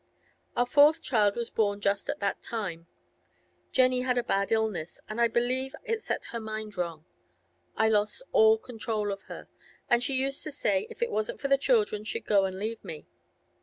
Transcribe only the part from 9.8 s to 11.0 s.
and she used to say